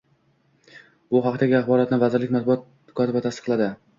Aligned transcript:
Bu 1.15 1.19
haqdagi 1.25 1.55
axborotni 1.59 2.01
vazirlik 2.05 2.35
matbuot 2.37 2.65
kotibi 3.01 3.25
tasdiqladi. 3.29 3.69